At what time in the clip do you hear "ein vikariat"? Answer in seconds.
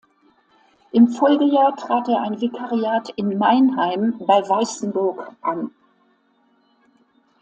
2.23-3.09